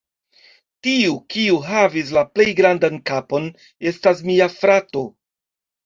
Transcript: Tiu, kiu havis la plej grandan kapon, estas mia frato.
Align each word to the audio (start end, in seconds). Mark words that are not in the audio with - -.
Tiu, 0.87 1.11
kiu 1.33 1.59
havis 1.67 2.11
la 2.17 2.25
plej 2.37 2.49
grandan 2.63 2.99
kapon, 3.13 3.49
estas 3.95 4.29
mia 4.33 4.53
frato. 4.59 5.11